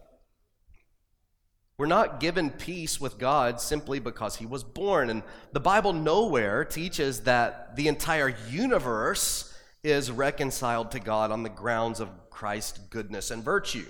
[1.81, 5.09] We're not given peace with God simply because he was born.
[5.09, 9.51] And the Bible nowhere teaches that the entire universe
[9.83, 13.87] is reconciled to God on the grounds of Christ's goodness and virtue.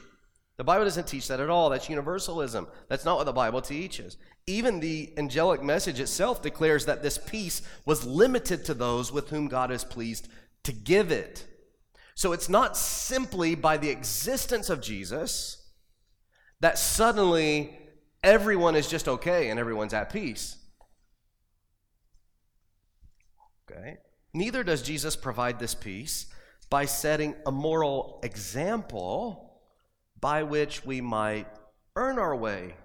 [0.55, 1.69] The Bible doesn't teach that at all.
[1.69, 2.69] That's universalism.
[2.87, 4.15] That's not what the Bible teaches.
[4.47, 9.49] Even the angelic message itself declares that this peace was limited to those with whom
[9.49, 10.29] God is pleased
[10.63, 11.45] to give it.
[12.15, 15.57] So it's not simply by the existence of Jesus
[16.61, 17.79] that suddenly
[18.23, 20.57] everyone is just okay and everyone's at peace.
[23.69, 23.97] Okay?
[24.33, 26.27] Neither does Jesus provide this peace
[26.69, 29.59] by setting a moral example
[30.19, 31.47] by which we might
[31.95, 32.75] earn our way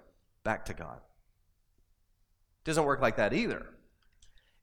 [0.43, 0.97] back to God.
[0.97, 3.65] It doesn't work like that either.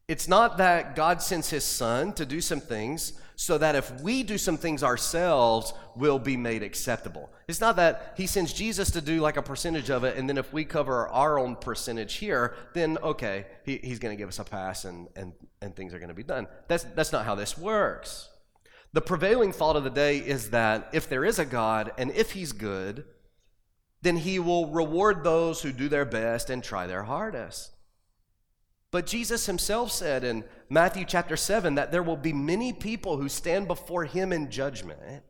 [0.07, 4.23] It's not that God sends his son to do some things so that if we
[4.23, 7.31] do some things ourselves, we'll be made acceptable.
[7.49, 10.39] It's not that he sends Jesus to do like a percentage of it, and then
[10.39, 14.39] if we cover our own percentage here, then okay, he, he's going to give us
[14.39, 16.47] a pass and, and, and things are going to be done.
[16.69, 18.29] That's, that's not how this works.
[18.93, 22.33] The prevailing thought of the day is that if there is a God and if
[22.33, 23.05] he's good,
[24.03, 27.74] then he will reward those who do their best and try their hardest.
[28.95, 33.29] But Jesus himself said in Matthew chapter 7 that there will be many people who
[33.29, 35.25] stand before him in judgment,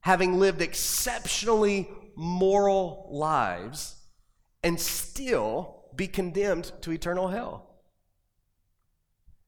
[0.00, 3.96] having lived exceptionally moral lives,
[4.62, 7.80] and still be condemned to eternal hell.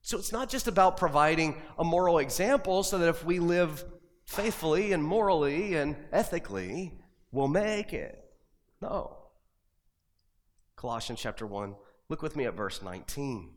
[0.00, 3.84] So it's not just about providing a moral example so that if we live
[4.24, 6.98] faithfully and morally and ethically,
[7.30, 8.24] we'll make it.
[8.80, 9.18] No.
[10.76, 11.74] Colossians chapter 1
[12.08, 13.50] Look with me at verse 19.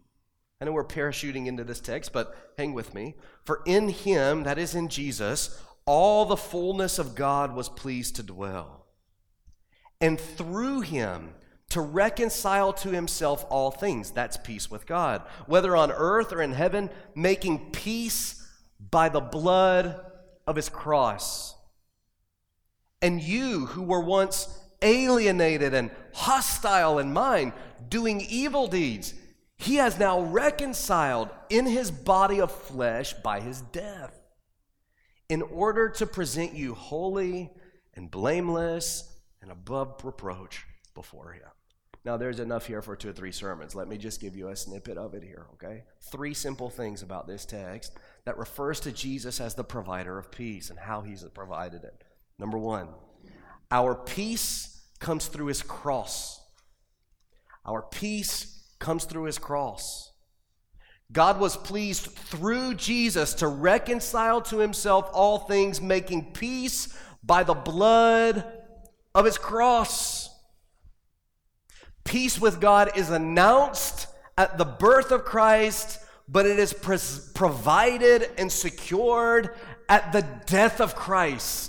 [0.62, 3.16] I know we're parachuting into this text, but hang with me.
[3.46, 8.24] For in him, that is in Jesus, all the fullness of God was pleased to
[8.24, 8.88] dwell.
[10.02, 11.34] And through him,
[11.70, 14.12] to reconcile to himself all things.
[14.12, 18.46] That's peace with God, whether on earth or in heaven, making peace
[18.80, 20.00] by the blood
[20.48, 21.56] of his cross.
[23.02, 24.48] And you who were once
[24.82, 27.54] alienated and hostile in mind,
[27.89, 29.13] doing evil deeds,
[29.58, 34.18] he has now reconciled in his body of flesh by his death,
[35.28, 37.52] in order to present you holy
[37.94, 40.65] and blameless and above reproach
[40.96, 41.44] before him.
[42.06, 43.76] Now, there's enough here for two or three sermons.
[43.76, 45.84] Let me just give you a snippet of it here, okay?
[46.12, 47.92] Three simple things about this text
[48.24, 52.04] that refers to Jesus as the provider of peace and how he's provided it.
[52.38, 52.88] Number one,
[53.70, 54.69] our peace
[55.00, 56.42] comes through his cross.
[57.66, 60.12] Our peace comes through his cross.
[61.12, 67.54] God was pleased through Jesus to reconcile to himself all things, making peace by the
[67.54, 68.46] blood
[69.16, 70.30] of his cross.
[72.04, 74.08] Peace with God is announced
[74.38, 76.74] at the birth of Christ, but it is
[77.34, 79.56] provided and secured
[79.88, 81.69] at the death of Christ.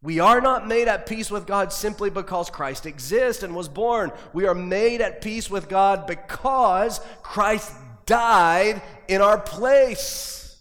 [0.00, 4.12] We are not made at peace with God simply because Christ exists and was born.
[4.32, 7.72] We are made at peace with God because Christ
[8.06, 10.56] died in our place.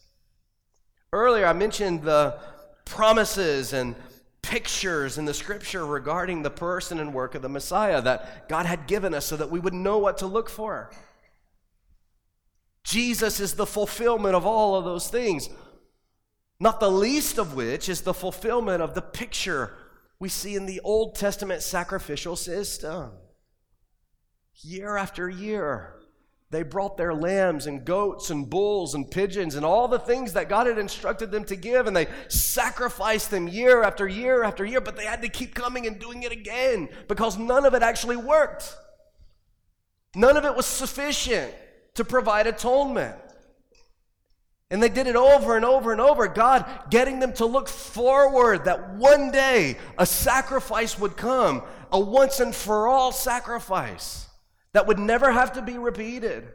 [1.13, 2.39] Earlier, I mentioned the
[2.85, 3.95] promises and
[4.41, 8.87] pictures in the scripture regarding the person and work of the Messiah that God had
[8.87, 10.89] given us so that we would know what to look for.
[12.83, 15.49] Jesus is the fulfillment of all of those things.
[16.59, 19.73] Not the least of which is the fulfillment of the picture
[20.19, 23.11] we see in the Old Testament sacrificial system.
[24.61, 25.93] Year after year,
[26.49, 30.49] they brought their lambs and goats and bulls and pigeons and all the things that
[30.49, 34.81] God had instructed them to give, and they sacrificed them year after year after year,
[34.81, 38.15] but they had to keep coming and doing it again because none of it actually
[38.15, 38.75] worked.
[40.15, 41.53] None of it was sufficient
[41.95, 43.15] to provide atonement.
[44.69, 48.65] And they did it over and over and over, God getting them to look forward
[48.65, 54.27] that one day a sacrifice would come, a once and for all sacrifice
[54.73, 56.49] that would never have to be repeated.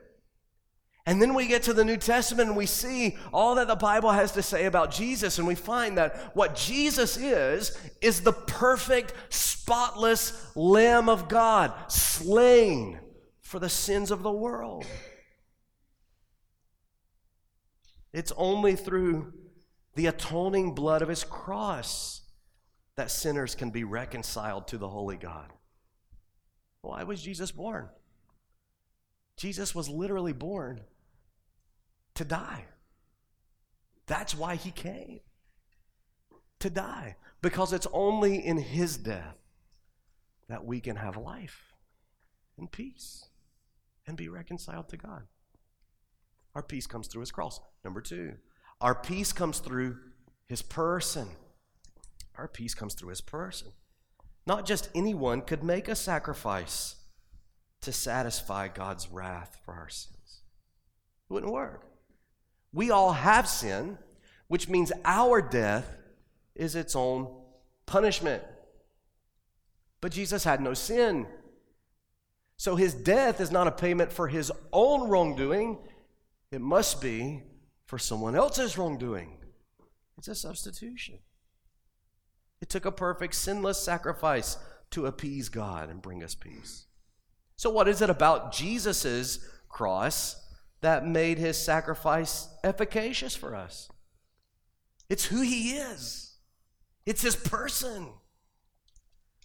[1.06, 4.12] And then we get to the New Testament and we see all that the Bible
[4.12, 9.12] has to say about Jesus, and we find that what Jesus is, is the perfect,
[9.30, 13.00] spotless Lamb of God, slain
[13.40, 14.86] for the sins of the world.
[18.12, 19.32] It's only through
[19.94, 22.22] the atoning blood of his cross
[22.96, 25.52] that sinners can be reconciled to the holy God.
[26.82, 27.88] Why was Jesus born?
[29.36, 30.82] Jesus was literally born
[32.14, 32.66] to die.
[34.06, 35.20] That's why he came.
[36.60, 37.16] To die.
[37.40, 39.38] Because it's only in his death
[40.48, 41.72] that we can have life
[42.58, 43.28] and peace
[44.06, 45.22] and be reconciled to God.
[46.54, 47.60] Our peace comes through his cross.
[47.84, 48.34] Number two,
[48.80, 49.98] our peace comes through
[50.46, 51.28] his person.
[52.36, 53.68] Our peace comes through his person.
[54.46, 56.96] Not just anyone could make a sacrifice
[57.82, 60.42] to satisfy God's wrath for our sins.
[61.28, 61.86] It wouldn't work.
[62.72, 63.98] We all have sin,
[64.48, 65.88] which means our death
[66.54, 67.28] is its own
[67.86, 68.42] punishment.
[70.00, 71.26] But Jesus had no sin.
[72.56, 75.78] So his death is not a payment for his own wrongdoing,
[76.50, 77.42] it must be
[77.92, 79.36] for someone else's wrongdoing.
[80.16, 81.18] It's a substitution.
[82.62, 84.56] It took a perfect, sinless sacrifice
[84.92, 86.86] to appease God and bring us peace.
[87.56, 90.42] So, what is it about Jesus' cross
[90.80, 93.90] that made his sacrifice efficacious for us?
[95.10, 96.38] It's who he is,
[97.04, 98.08] it's his person.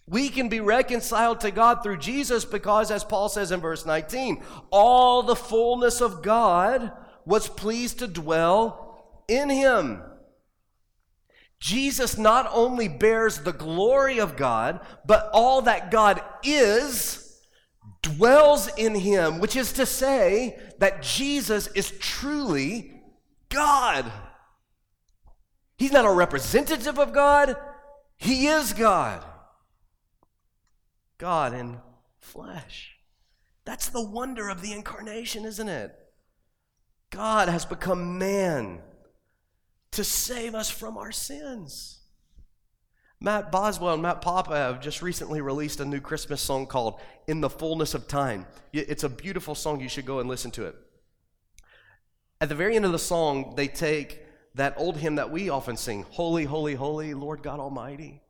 [0.06, 4.42] We can be reconciled to God through Jesus because, as Paul says in verse 19,
[4.70, 6.92] all the fullness of God
[7.28, 10.02] was pleased to dwell in him.
[11.60, 17.42] Jesus not only bears the glory of God, but all that God is
[18.00, 23.02] dwells in him, which is to say that Jesus is truly
[23.50, 24.10] God.
[25.76, 27.56] He's not a representative of God,
[28.16, 29.24] he is God.
[31.18, 31.80] God in
[32.20, 32.96] flesh.
[33.64, 35.94] That's the wonder of the incarnation, isn't it?
[37.10, 38.80] God has become man
[39.92, 42.00] to save us from our sins.
[43.20, 47.40] Matt Boswell and Matt Papa have just recently released a new Christmas song called In
[47.40, 48.46] the Fullness of Time.
[48.72, 49.80] It's a beautiful song.
[49.80, 50.76] You should go and listen to it.
[52.40, 54.22] At the very end of the song, they take
[54.54, 58.22] that old hymn that we often sing, Holy, Holy, Holy, Lord God Almighty,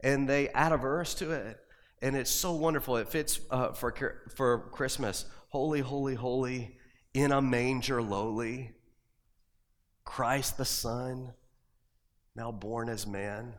[0.00, 1.58] and they add a verse to it
[2.04, 2.98] and it's so wonderful.
[2.98, 3.94] It fits uh, for,
[4.36, 5.24] for Christmas.
[5.48, 6.76] Holy, holy, holy,
[7.14, 8.72] in a manger lowly,
[10.04, 11.32] Christ the Son,
[12.36, 13.54] now born as man,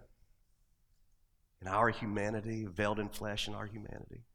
[1.62, 4.26] in our humanity, veiled in flesh in our humanity.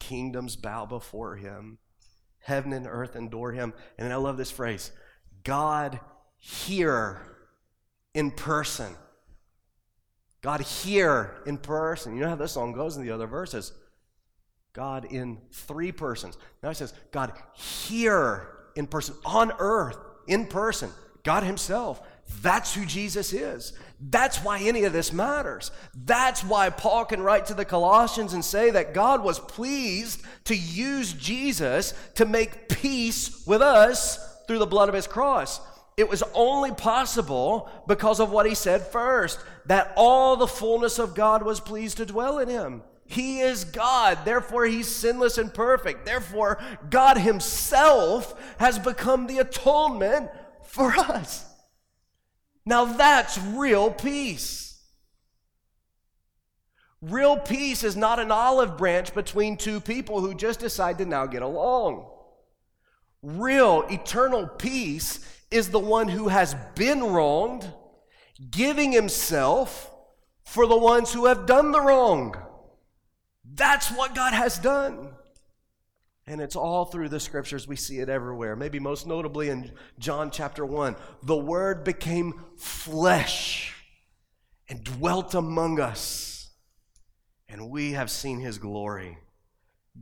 [0.00, 1.78] Kingdoms bow before him,
[2.40, 3.74] heaven and earth adore him.
[3.98, 4.90] And I love this phrase
[5.44, 6.00] God
[6.38, 7.20] here
[8.14, 8.96] in person.
[10.40, 12.14] God here in person.
[12.14, 13.72] You know how this song goes in the other verses.
[14.78, 16.38] God in three persons.
[16.62, 20.88] Now it says, God here in person, on earth, in person.
[21.24, 22.00] God Himself.
[22.42, 23.72] That's who Jesus is.
[23.98, 25.72] That's why any of this matters.
[26.04, 30.54] That's why Paul can write to the Colossians and say that God was pleased to
[30.54, 35.60] use Jesus to make peace with us through the blood of His cross.
[35.96, 41.16] It was only possible because of what he said first that all the fullness of
[41.16, 42.84] God was pleased to dwell in him.
[43.10, 46.04] He is God, therefore, he's sinless and perfect.
[46.04, 50.30] Therefore, God himself has become the atonement
[50.62, 51.46] for us.
[52.66, 54.84] Now, that's real peace.
[57.00, 61.24] Real peace is not an olive branch between two people who just decide to now
[61.24, 62.10] get along.
[63.22, 67.72] Real, eternal peace is the one who has been wronged,
[68.50, 69.90] giving himself
[70.44, 72.34] for the ones who have done the wrong.
[73.54, 75.10] That's what God has done.
[76.26, 77.66] And it's all through the scriptures.
[77.66, 78.54] We see it everywhere.
[78.54, 80.94] Maybe most notably in John chapter 1.
[81.22, 83.74] The Word became flesh
[84.68, 86.50] and dwelt among us.
[87.48, 89.18] And we have seen his glory.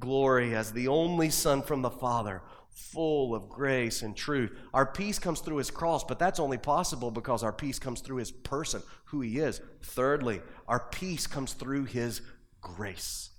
[0.00, 4.50] Glory as the only Son from the Father, full of grace and truth.
[4.74, 8.16] Our peace comes through his cross, but that's only possible because our peace comes through
[8.16, 9.60] his person, who he is.
[9.82, 12.20] Thirdly, our peace comes through his
[12.60, 13.30] grace.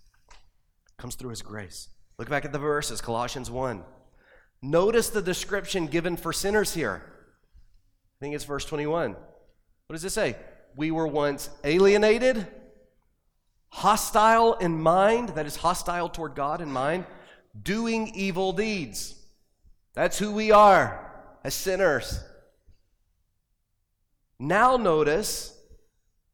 [0.97, 1.89] Comes through his grace.
[2.17, 3.83] Look back at the verses, Colossians 1.
[4.61, 7.03] Notice the description given for sinners here.
[7.05, 9.11] I think it's verse 21.
[9.11, 10.35] What does it say?
[10.75, 12.47] We were once alienated,
[13.69, 17.05] hostile in mind, that is, hostile toward God in mind,
[17.61, 19.15] doing evil deeds.
[19.93, 21.11] That's who we are
[21.43, 22.19] as sinners.
[24.39, 25.55] Now, notice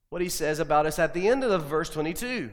[0.09, 2.51] what he says about us at the end of the verse 22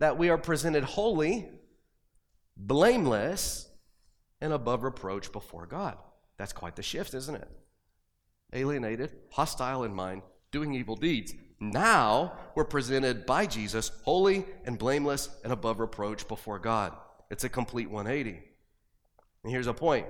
[0.00, 1.48] that we are presented holy,
[2.56, 3.68] blameless,
[4.40, 5.96] and above reproach before God.
[6.38, 7.48] That's quite the shift, isn't it?
[8.52, 11.34] Alienated, hostile in mind, doing evil deeds.
[11.60, 16.96] Now we're presented by Jesus holy and blameless and above reproach before God.
[17.30, 18.42] It's a complete 180.
[19.44, 20.06] And here's a point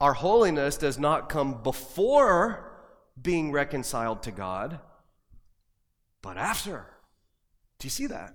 [0.00, 2.72] our holiness does not come before
[3.20, 4.80] being reconciled to God,
[6.22, 6.86] but after.
[7.78, 8.34] Do you see that?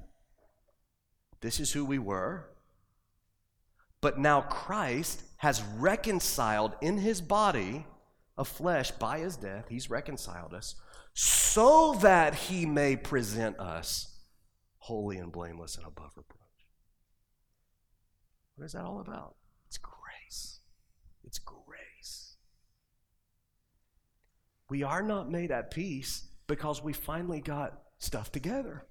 [1.41, 2.45] This is who we were.
[3.99, 7.85] But now Christ has reconciled in his body
[8.37, 10.75] of flesh by his death, he's reconciled us,
[11.13, 14.19] so that he may present us
[14.77, 16.39] holy and blameless and above reproach.
[18.55, 19.35] What is that all about?
[19.67, 20.59] It's grace.
[21.23, 22.37] It's grace.
[24.69, 28.85] We are not made at peace because we finally got stuff together.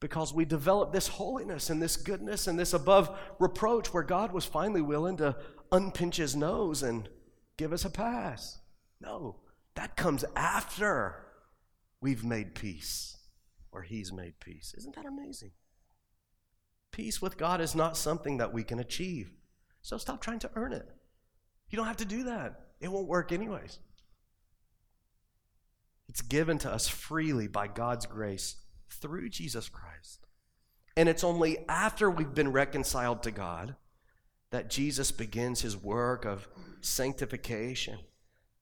[0.00, 4.44] Because we developed this holiness and this goodness and this above reproach where God was
[4.44, 5.36] finally willing to
[5.72, 7.08] unpinch his nose and
[7.56, 8.58] give us a pass.
[9.00, 9.40] No,
[9.76, 11.24] that comes after
[12.00, 13.16] we've made peace
[13.72, 14.74] or he's made peace.
[14.76, 15.52] Isn't that amazing?
[16.92, 19.32] Peace with God is not something that we can achieve.
[19.82, 20.86] So stop trying to earn it.
[21.70, 23.78] You don't have to do that, it won't work anyways.
[26.08, 28.56] It's given to us freely by God's grace
[28.90, 30.26] through Jesus Christ.
[30.96, 33.76] And it's only after we've been reconciled to God
[34.50, 36.48] that Jesus begins his work of
[36.80, 37.98] sanctification,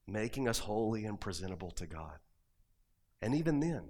[0.07, 2.19] making us holy and presentable to God.
[3.21, 3.83] And even then,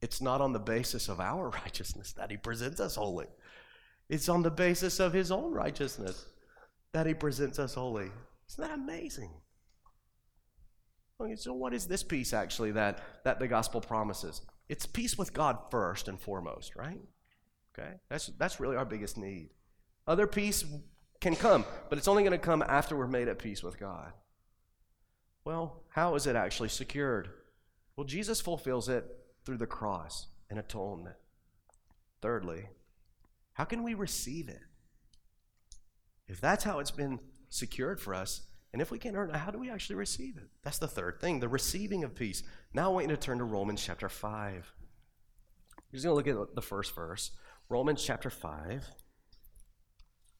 [0.00, 3.26] it's not on the basis of our righteousness that he presents us holy.
[4.08, 6.26] It's on the basis of his own righteousness
[6.92, 8.10] that he presents us holy.
[8.48, 9.30] Isn't that amazing?
[11.20, 14.40] Okay, so what is this peace actually that, that the gospel promises?
[14.70, 17.00] It's peace with God first and foremost, right?
[17.76, 17.94] Okay?
[18.08, 19.50] That's, that's really our biggest need.
[20.06, 20.64] Other peace
[21.20, 24.12] can come, but it's only going to come after we're made at peace with God.
[25.44, 27.30] Well, how is it actually secured?
[27.96, 29.04] Well, Jesus fulfills it
[29.44, 31.16] through the cross and atonement.
[32.22, 32.68] Thirdly,
[33.54, 34.62] how can we receive it?
[36.28, 37.18] If that's how it's been
[37.48, 38.42] secured for us,
[38.72, 40.48] and if we can't earn it, how do we actually receive it?
[40.62, 42.42] That's the third thing, the receiving of peace.
[42.72, 44.72] Now I want you to turn to Romans chapter 5.
[45.76, 47.32] We're just going to look at the first verse.
[47.68, 48.86] Romans chapter 5.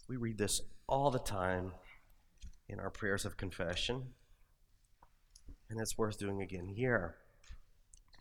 [0.09, 1.73] We read this all the time
[2.69, 4.11] in our prayers of confession,
[5.69, 7.17] and it's worth doing again here.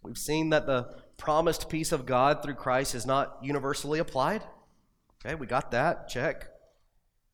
[0.01, 4.43] We've seen that the promised peace of God through Christ is not universally applied.
[5.23, 6.07] Okay, we got that.
[6.07, 6.47] Check.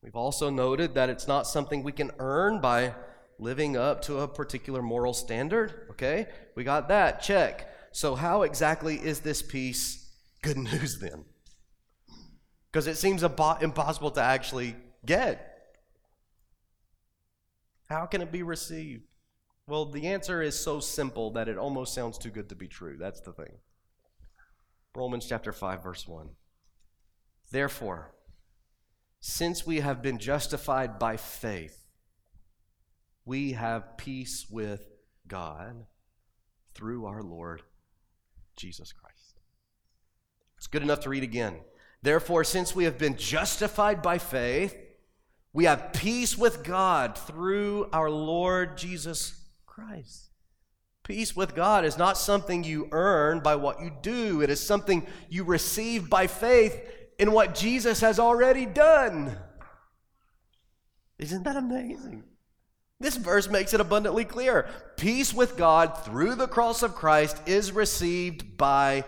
[0.06, 2.94] We've also noted that it's not something we can earn by
[3.40, 5.88] living up to a particular moral standard.
[5.90, 7.20] Okay, we got that.
[7.20, 7.68] Check.
[7.90, 10.08] So, how exactly is this peace
[10.42, 11.24] good news then?
[12.70, 15.74] Because it seems impossible to actually get.
[17.86, 19.02] How can it be received?
[19.66, 22.96] Well, the answer is so simple that it almost sounds too good to be true.
[22.96, 23.58] That's the thing.
[24.94, 26.28] Romans chapter 5, verse 1.
[27.50, 28.12] Therefore,
[29.20, 31.86] since we have been justified by faith,
[33.24, 34.88] we have peace with
[35.26, 35.86] God
[36.74, 37.62] through our Lord
[38.56, 39.40] Jesus Christ.
[40.56, 41.56] It's good enough to read again.
[42.02, 44.76] Therefore, since we have been justified by faith,
[45.52, 50.30] we have peace with God through our Lord Jesus Christ.
[51.02, 55.06] Peace with God is not something you earn by what you do, it is something
[55.28, 56.80] you receive by faith
[57.18, 59.36] in what Jesus has already done.
[61.18, 62.24] Isn't that amazing?
[62.98, 64.68] This verse makes it abundantly clear.
[64.96, 69.04] Peace with God through the cross of Christ is received by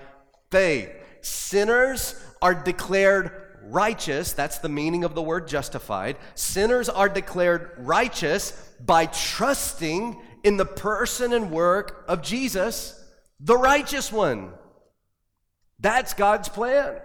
[0.51, 0.91] faith.
[1.23, 3.33] Sinners are declared
[3.65, 4.33] righteous.
[4.33, 6.17] That's the meaning of the word justified.
[6.35, 12.95] Sinners are declared righteous by trusting in the person and work of Jesus,
[13.41, 14.53] the righteous one.
[15.81, 17.01] That's God's plan.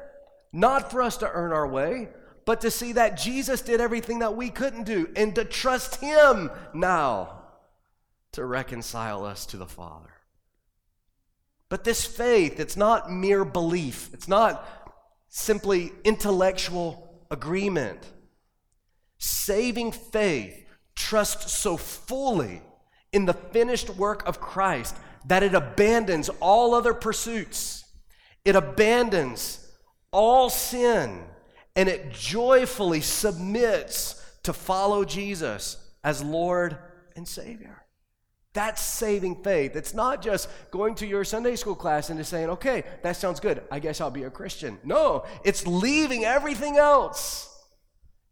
[0.54, 2.10] Not for us to earn our way,
[2.46, 6.52] but to see that Jesus did everything that we couldn't do and to trust Him
[6.74, 7.42] now
[8.34, 10.10] to reconcile us to the Father.
[11.70, 14.68] But this faith, it's not mere belief, it's not
[15.30, 18.06] simply intellectual agreement.
[19.18, 22.62] Saving faith trusts so fully
[23.12, 24.96] in the finished work of Christ
[25.26, 27.86] that it abandons all other pursuits.
[28.46, 29.63] It abandons
[30.14, 31.24] all sin
[31.76, 36.78] and it joyfully submits to follow Jesus as Lord
[37.16, 37.84] and Savior.
[38.54, 39.76] That's saving faith.
[39.76, 43.40] It's not just going to your Sunday school class and just saying, okay, that sounds
[43.40, 43.64] good.
[43.72, 44.78] I guess I'll be a Christian.
[44.84, 47.50] No, it's leaving everything else,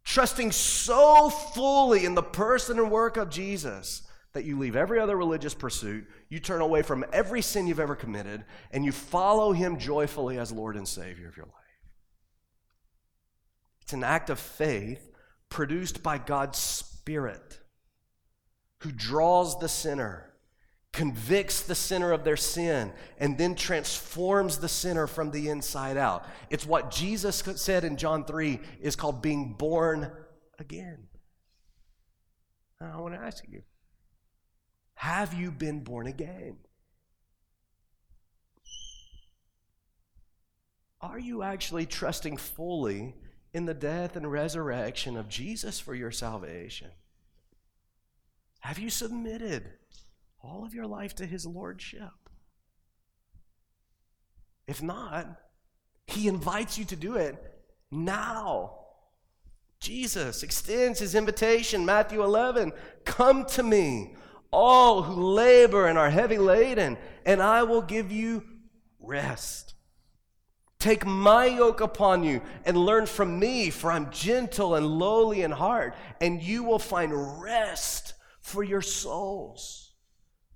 [0.04, 4.02] trusting so fully in the person and work of Jesus
[4.32, 7.94] that you leave every other religious pursuit, you turn away from every sin you've ever
[7.94, 11.61] committed, and you follow Him joyfully as Lord and Savior of your life.
[13.82, 15.10] It's an act of faith
[15.48, 17.60] produced by God's Spirit
[18.78, 20.32] who draws the sinner,
[20.92, 26.26] convicts the sinner of their sin, and then transforms the sinner from the inside out.
[26.50, 30.10] It's what Jesus said in John 3 is called being born
[30.58, 31.06] again.
[32.80, 33.62] I want to ask you
[34.94, 36.56] have you been born again?
[41.00, 43.16] Are you actually trusting fully
[43.54, 46.88] in the death and resurrection of Jesus for your salvation?
[48.60, 49.70] Have you submitted
[50.42, 52.10] all of your life to his lordship?
[54.66, 55.26] If not,
[56.06, 57.36] he invites you to do it
[57.90, 58.78] now.
[59.80, 62.72] Jesus extends his invitation, Matthew 11
[63.04, 64.14] Come to me,
[64.52, 66.96] all who labor and are heavy laden,
[67.26, 68.44] and I will give you
[69.00, 69.71] rest.
[70.82, 75.52] Take my yoke upon you and learn from me, for I'm gentle and lowly in
[75.52, 79.92] heart, and you will find rest for your souls.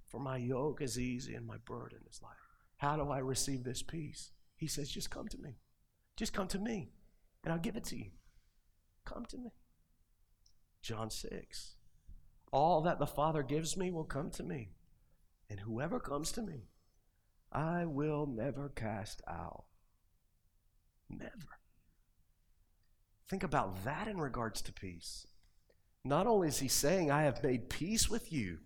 [0.08, 2.32] For my yoke is easy and my burden is light.
[2.78, 4.32] How do I receive this peace?
[4.56, 5.58] He says, just come to me.
[6.16, 6.90] Just come to me,
[7.44, 8.10] and I'll give it to you.
[9.04, 9.52] Come to me.
[10.82, 11.76] John 6.
[12.50, 14.70] All that the Father gives me will come to me.
[15.48, 16.64] And whoever comes to me,
[17.52, 19.65] I will never cast out.
[21.08, 21.58] Never.
[23.28, 25.26] Think about that in regards to peace.
[26.04, 28.58] Not only is he saying, I have made peace with you,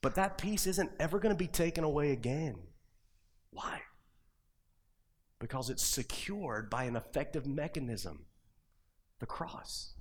[0.00, 2.56] but that peace isn't ever going to be taken away again.
[3.50, 3.82] Why?
[5.38, 8.24] Because it's secured by an effective mechanism
[9.20, 9.94] the cross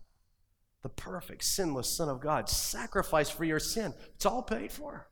[0.87, 3.93] the perfect, sinless Son of God, sacrificed for your sin.
[4.15, 5.09] It's all paid for.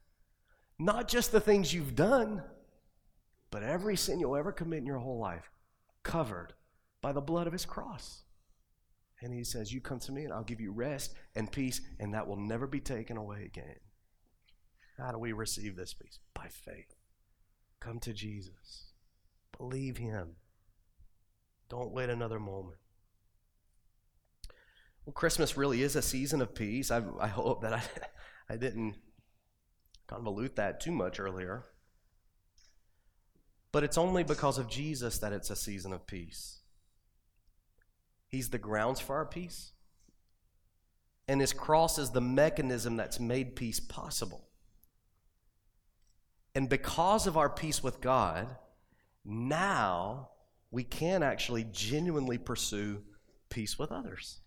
[0.79, 2.43] Not just the things you've done,
[3.51, 5.51] but every sin you'll ever commit in your whole life,
[6.03, 6.53] covered
[7.05, 8.23] by the blood of his cross.
[9.21, 12.15] And he says, You come to me and I'll give you rest and peace, and
[12.15, 13.75] that will never be taken away again.
[14.97, 16.17] How do we receive this peace?
[16.33, 16.95] By faith.
[17.79, 18.93] Come to Jesus.
[19.55, 20.29] Believe him.
[21.69, 22.79] Don't wait another moment.
[25.05, 26.89] Well, Christmas really is a season of peace.
[26.89, 27.83] I, I hope that I,
[28.49, 28.95] I didn't
[30.09, 31.65] convolute that too much earlier.
[33.71, 36.61] But it's only because of Jesus that it's a season of peace.
[38.35, 39.71] He's the grounds for our peace.
[41.25, 44.49] And his cross is the mechanism that's made peace possible.
[46.53, 48.57] And because of our peace with God,
[49.23, 50.31] now
[50.69, 53.03] we can actually genuinely pursue
[53.49, 54.41] peace with others.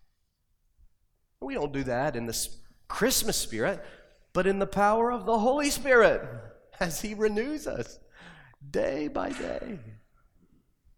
[1.41, 2.49] We don't do that in the
[2.89, 3.83] Christmas spirit,
[4.35, 6.29] but in the power of the Holy Spirit
[6.79, 7.99] as He renews us
[8.71, 9.79] day by day.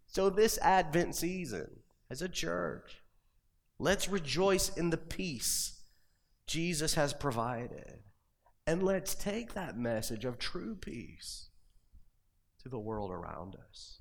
[0.09, 1.71] So, this Advent season,
[2.11, 3.03] as a church,
[3.79, 5.81] let's rejoice in the peace
[6.47, 8.01] Jesus has provided.
[8.67, 11.49] And let's take that message of true peace
[12.63, 13.99] to the world around us.